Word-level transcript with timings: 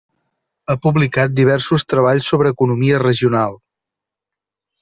Ha 0.69 0.75
publicat 0.85 1.35
diversos 1.41 1.85
treballs 1.95 2.31
sobre 2.33 2.53
economia 2.57 3.05
regional. 3.07 3.63